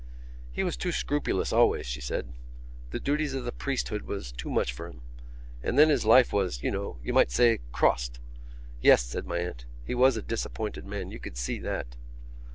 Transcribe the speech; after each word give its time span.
"He 0.51 0.63
was 0.63 0.77
too 0.77 0.91
scrupulous 0.91 1.53
always," 1.53 1.85
she 1.85 2.01
said. 2.01 2.33
"The 2.89 2.99
duties 2.99 3.35
of 3.35 3.45
the 3.45 3.51
priesthood 3.51 4.01
was 4.01 4.31
too 4.31 4.49
much 4.49 4.73
for 4.73 4.87
him. 4.87 5.01
And 5.61 5.77
then 5.77 5.89
his 5.89 6.07
life 6.07 6.33
was, 6.33 6.63
you 6.63 6.97
might 7.13 7.29
say, 7.29 7.59
crossed." 7.71 8.19
"Yes," 8.81 9.03
said 9.03 9.27
my 9.27 9.37
aunt. 9.37 9.67
"He 9.85 9.93
was 9.93 10.17
a 10.17 10.23
disappointed 10.23 10.87
man. 10.87 11.11
You 11.11 11.19
could 11.19 11.37
see 11.37 11.59
that." 11.59 11.97